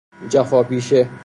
جفاپیشه 0.29 1.11